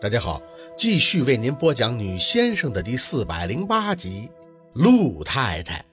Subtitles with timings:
[0.00, 0.40] 大家好，
[0.76, 4.30] 继续为您播讲《女先生》的第四百零八集。
[4.72, 5.84] 陆太太，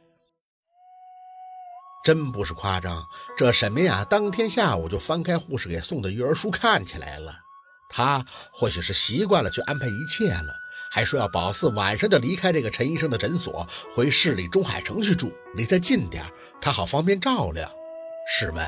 [2.04, 3.04] 真不是夸张，
[3.36, 7.34] 这沈明雅当天下午就翻开护士给送的育儿书看起来了。
[7.90, 10.54] 她或许是习惯了去安排一切了，
[10.92, 16.24] 还说要保四晚上就离开这个陈医生的诊所，回市里中海城去住，离他近点
[16.62, 17.68] 他好方便照料。
[18.28, 18.64] 试问，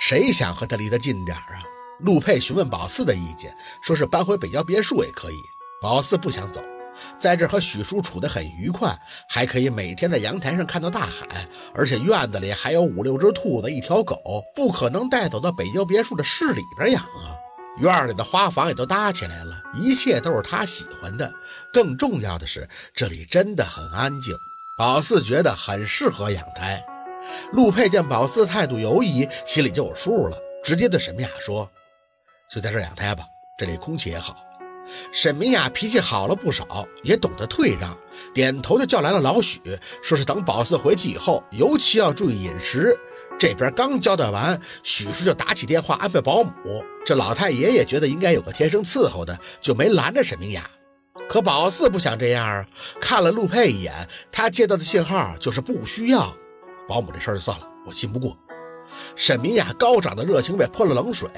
[0.00, 1.62] 谁想和他离得近点啊？
[2.02, 5.36] 陆佩询问宝四的意见，说是搬回北郊别墅也可以。
[5.80, 6.62] 宝四不想走，
[7.18, 8.98] 在这和许叔处得很愉快，
[9.28, 14.16] 还可以每天在阳台上看到大海，而且院子里还有五六只兔子、一条狗，
[14.54, 17.36] 不可能带走到北郊别墅的市里边养啊。
[17.78, 21.32] 院里的花房也都搭起来了，一切都是他喜欢的。
[21.72, 24.34] 更重要的是，这里真的很安静，
[24.76, 26.82] 宝四觉得很适合养胎。
[27.52, 31.70] 陆佩见宝四态度犹疑，心里就有数了，直接对沈明雅说。
[32.50, 33.24] 就在这养胎吧，
[33.56, 34.36] 这里空气也好。
[35.12, 37.96] 沈明雅脾气好了不少，也懂得退让，
[38.34, 39.60] 点头就叫来了老许，
[40.02, 42.98] 说是等宝四回去以后，尤其要注意饮食。
[43.38, 46.52] 这边刚交代完，许叔就打起电话安排保姆。
[47.06, 50.68] 这老太爷也觉得应该有个贴身伺候的，就没拦着沈明雅。
[51.28, 52.66] 可宝四不想这样啊，
[53.00, 53.94] 看了陆佩一眼，
[54.32, 56.34] 他接到的信号就是不需要
[56.88, 58.36] 保姆这事儿就算了，我信不过。
[59.14, 61.30] 沈明雅高涨的热情被泼了冷水。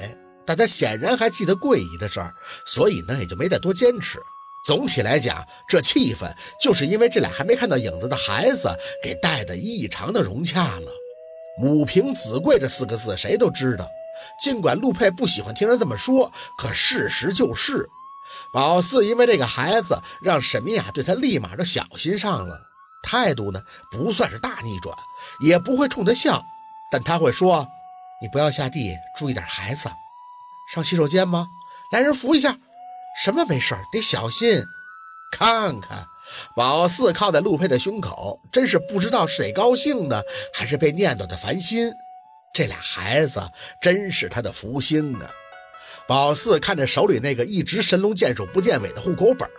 [0.45, 2.33] 但他显然还记得桂姨的事儿，
[2.65, 4.19] 所以呢也就没再多坚持。
[4.65, 8.69] 总体来讲，这气氛就是因为这俩还没看到影子的孩子
[9.03, 10.91] 给带的异常的融洽了。
[11.59, 13.87] 母凭子贵这四个字谁都知道，
[14.39, 17.89] 尽管陆佩不喜欢听人这么说，可事实就是，
[18.53, 22.59] 宝四因为这个孩子让沈明雅对他立马就小心上了，
[23.03, 24.97] 态度呢不算是大逆转，
[25.41, 26.41] 也不会冲他笑，
[26.89, 27.67] 但他会说
[28.21, 29.89] ：“你不要下地，注意点孩子。”
[30.71, 31.47] 上洗手间吗？
[31.91, 32.57] 来人扶一下。
[33.23, 34.63] 什么没事得小心。
[35.31, 36.07] 看看，
[36.55, 40.21] 宝四靠在陆佩的胸口，真是不知道是得高兴呢，
[40.53, 41.91] 还是被念叨的烦心。
[42.53, 43.41] 这俩孩子
[43.81, 45.31] 真是他的福星啊！
[46.07, 49.49] 宝四看着手里那个一直神龙见首不见尾的户口本，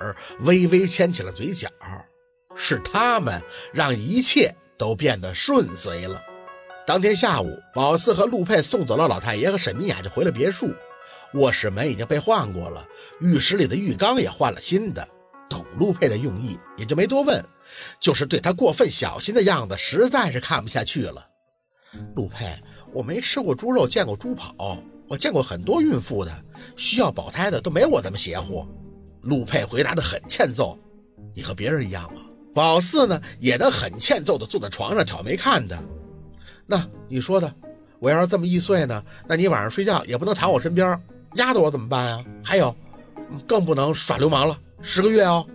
[0.41, 1.69] 微微牵起了嘴角。
[2.55, 3.43] 是他们
[3.73, 6.23] 让一切都变得顺遂了。
[6.87, 10.73] 当天下午，宝四和陆佩送走了老太爷和沈明雅，就回了别墅。
[11.35, 12.87] 卧室门已经被换过了，
[13.21, 15.07] 浴室里的浴缸也换了新的。
[15.51, 17.45] 懂陆佩的用意，也就没多问，
[18.01, 21.25] 就是对他过分小心的样子，实在是看不下去了。
[22.17, 22.59] 陆佩，
[22.93, 26.45] 我没吃过猪肉，见过猪跑，我见过很多孕妇的，
[26.77, 28.67] 需要保胎的都没我这么邪乎。
[29.23, 30.79] 陆佩回答的很欠揍，
[31.35, 32.23] 你和别人一样吗？
[32.55, 35.81] 宝四呢，也能很欠揍的坐在床上挑眉看他。
[36.67, 37.55] 那你说的，
[38.01, 39.05] 我要是这么易碎呢？
[39.29, 41.01] 那你晚上睡觉也不能躺我身边。
[41.35, 42.25] 压着我怎么办啊？
[42.43, 42.75] 还有，
[43.47, 44.59] 更不能耍流氓了。
[44.81, 45.47] 十个月哦。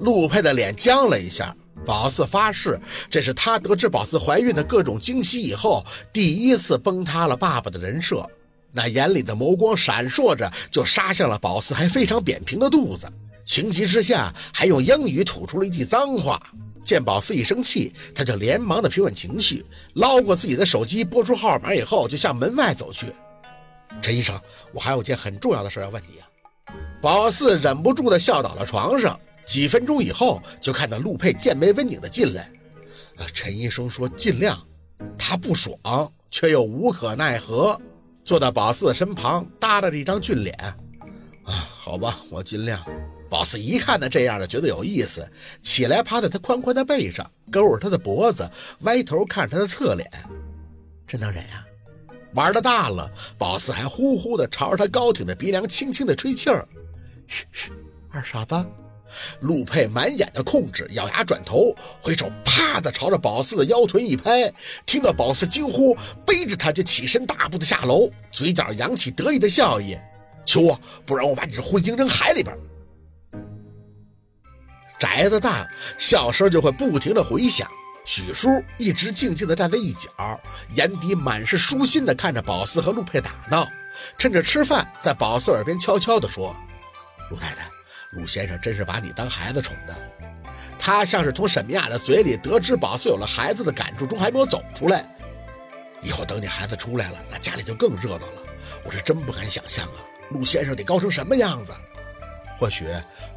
[0.00, 1.54] 陆佩的脸僵了一下。
[1.84, 2.78] 宝四发誓，
[3.10, 8.24] 这是他得知宝四怀孕的各种惊喜以后，第一次崩塌了爸爸的人设。
[8.70, 13.10] 那眼里的眸光闪烁着，就杀向了宝四还非常扁平的肚子。
[13.44, 16.40] 情急之下，还用英语吐出了一句脏话。
[16.84, 19.64] 见宝四一生气，他就连忙的平稳情绪，
[19.94, 23.06] 捞过自己的手机，拨出号码以后，就向门外走去。
[24.00, 24.40] 陈医生，
[24.72, 26.28] 我还有件很重要的事要问你啊！
[27.00, 29.18] 宝四忍不住的笑倒了床上。
[29.44, 32.44] 几分钟以后，就看到陆佩剑眉温拧的进来。
[33.16, 34.56] 啊，陈医生说尽量，
[35.18, 35.76] 他不爽，
[36.30, 37.78] 却又无可奈何，
[38.24, 40.56] 坐到宝四的身旁，耷拉着一张俊脸。
[41.44, 42.80] 啊，好吧，我尽量。
[43.28, 45.28] 宝四一看他这样的，觉得有意思，
[45.60, 48.48] 起来趴在他宽宽的背上，勾着他的脖子，
[48.82, 50.08] 歪头看着他的侧脸。
[51.06, 51.64] 真能忍呀！
[52.34, 56.66] 玩的大了，宝四还呼呼的朝着他高挺的鼻梁轻轻的吹气儿。
[58.10, 58.64] 二傻子。
[59.40, 64.50] 陆佩满眼的控制，咬牙转头，回手啪的朝着宝四的腰臀一拍。
[64.86, 65.94] 听到宝四惊呼，
[66.24, 69.98] 背着他就起身大步的下楼，嘴角扬起得意的笑意。
[70.46, 72.56] 求我，不然我把你这混精扔海里边。
[74.98, 75.68] 宅子大，
[75.98, 77.68] 笑声就会不停的回响。
[78.04, 80.10] 许叔一直静静地站在一角，
[80.74, 83.66] 眼底满是舒心地看着宝四和陆佩打闹，
[84.18, 86.54] 趁着吃饭，在宝四耳边悄悄地说
[87.30, 87.70] ：“陆太太，
[88.12, 89.96] 陆先生真是把你当孩子宠的。”
[90.78, 95.08] 他像是从沈明雅的嘴里得知宝四有了孩子的感触中还没有走出来。
[96.02, 98.42] 以后等你孩子出来了，那家里就更热闹了。
[98.82, 101.72] 我是真不敢想象啊，陆先生得高成什么样子？
[102.58, 102.88] 或许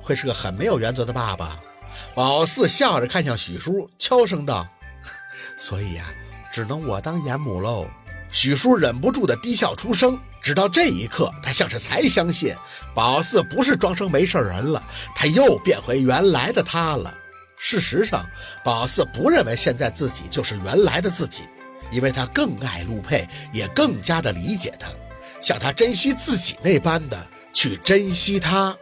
[0.02, 1.60] 会是个很没有原则的爸爸。
[2.16, 4.66] 宝四笑着看向许叔，悄声道
[5.60, 6.06] ：“所以呀，
[6.52, 7.86] 只能我当严母喽。”
[8.32, 12.56] 许叔忍不住的低笑出声，直到这一刻，他像是才相信
[12.94, 14.82] 宝四不是装成没事人了，
[15.14, 17.14] 他又变回原来的他了。
[17.58, 18.26] 事实上，
[18.64, 21.44] 宝四不认为现在自己就是原来的自己，
[21.92, 24.88] 因为他更爱陆佩，也更加的理解他，
[25.42, 28.76] 像他珍惜自己那般的去珍惜他。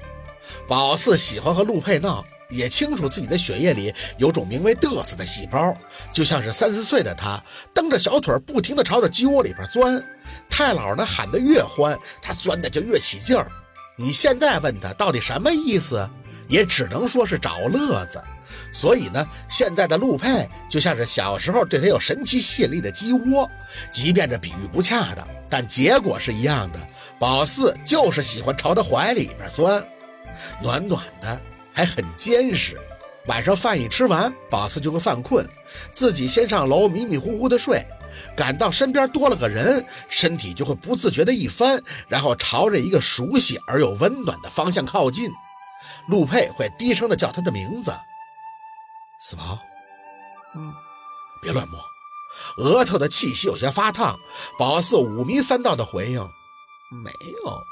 [0.68, 5.76] 宝四喜欢和陆佩闹，也清楚自己的血液里有种名为嘚瑟的细胞，
[6.14, 10.02] 就像是三四岁的他蹬着小腿不停地朝着鸡窝里边钻。
[10.50, 13.52] 太姥呢喊得越欢，他钻的就越起劲儿。
[13.98, 16.10] 你现在问他到底什么意思，
[16.48, 18.22] 也只能说是找乐子。
[18.72, 23.50] 所以呢，现在的陆佩就像是小时候对他有神奇吸引力的鸡窝，
[23.92, 26.80] 即便这比喻不恰当，但结果是一样的。
[27.20, 29.84] 宝四就是喜欢朝他怀里边钻，
[30.62, 31.40] 暖暖的，
[31.74, 32.80] 还很坚实。
[33.28, 35.48] 晚上饭一吃完，宝四就会犯困，
[35.94, 37.86] 自己先上楼迷迷糊糊的睡。
[38.36, 45.32] 感到身边多了个人，身体就会不自觉的一翻，然后朝着一个熟悉而又温暖的方向靠近。
[46.08, 47.94] 陆佩会低声的叫他的名字
[49.20, 49.58] ：“四宝。
[50.56, 50.74] ”“嗯，
[51.42, 51.80] 别乱摸。”
[52.60, 54.20] 额头的气息有些发烫。
[54.60, 56.20] 宝四五迷三道的回应
[57.04, 57.12] ：“没
[57.46, 57.64] 有。”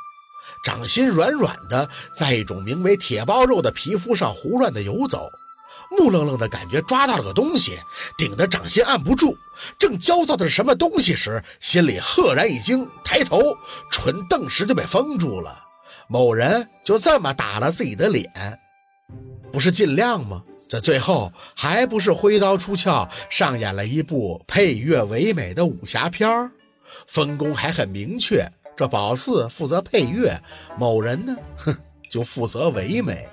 [0.63, 5.29] 掌心软软的，在一种名为铁包肉的皮肤上胡乱的游走。
[5.97, 7.77] 木愣愣的感觉抓到了个东西，
[8.17, 9.35] 顶得掌心按不住。
[9.77, 13.41] 正焦躁的是什么东西时，心里赫然一惊，抬头，
[13.91, 15.65] 唇顿时就被封住了。
[16.07, 18.31] 某人就这么打了自己的脸，
[19.51, 20.41] 不是尽量吗？
[20.69, 26.51] 在最后，还不是挥刀出鞘，上演了一部配乐唯美的武侠片儿，
[27.05, 28.49] 分工还很明确。
[28.75, 30.41] 这宝四负责配乐，
[30.77, 31.75] 某人呢，哼，
[32.09, 33.27] 就负责唯美。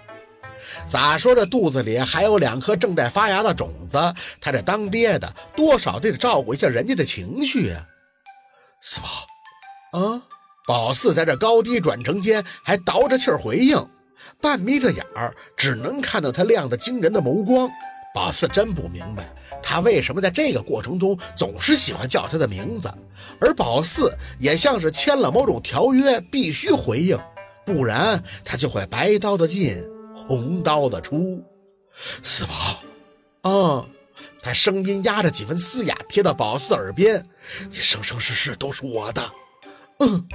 [0.86, 3.96] 咋说这肚子里还有两颗正在发芽的种子，
[4.40, 7.86] 他这当爹的多少得照顾一下人家的情绪啊！
[8.82, 10.22] 四宝，啊，
[10.66, 13.88] 宝四在这高低转成间还倒着气儿回应，
[14.42, 17.70] 半眯着眼儿，只能看到他亮得惊人的眸光。
[18.14, 19.24] 宝四真不明白，
[19.62, 22.92] 他为什么在这个过程中总是喜欢叫他的名字，
[23.40, 27.18] 而宝四也像是签了某种条约，必须回应，
[27.64, 29.76] 不然他就会白刀子进。
[30.14, 31.40] 红刀子出，
[32.24, 32.52] 四宝，
[33.42, 33.88] 嗯，
[34.42, 37.24] 他声音压着几分嘶哑，贴到宝四耳边
[37.70, 39.22] ：“你生生世世都是我的。”
[40.00, 40.26] 嗯，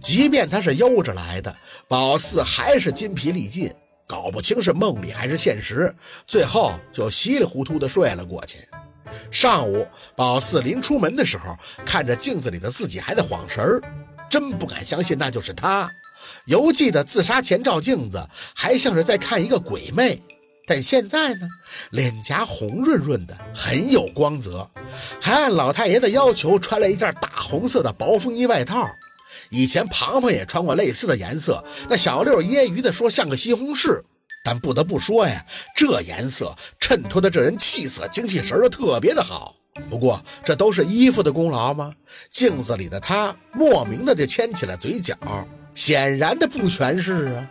[0.00, 3.72] 即便他是悠着来的，宝四还是筋疲力尽，
[4.08, 5.94] 搞不清是梦里还是现实，
[6.26, 8.66] 最后就稀里糊涂的睡了过去。
[9.30, 13.82] 上午，宝四临出门的时候，看着镜子里的自己还在晃神儿，
[14.30, 15.90] 真不敢相信那就是他。
[16.46, 20.18] 犹记得自杀前照镜子，还像是在看一个鬼魅。
[20.66, 21.48] 但现在呢，
[21.90, 24.70] 脸颊红润润的，很有光泽，
[25.20, 28.90] 还按老太爷的要求穿了一件大红色的薄风衣外套。
[29.50, 34.02] 以前庞庞也穿过类似的颜色，那小六揶揄的说像个西红柿。
[34.44, 35.44] 但不得不说呀，
[35.76, 39.56] 这颜色衬托的这人气色、精气神儿特别的好。
[39.90, 41.92] 不过这都是衣服的功劳吗？
[42.30, 45.14] 镜子里的他莫名的就牵起了嘴角。
[45.74, 47.50] 显然的不全是啊。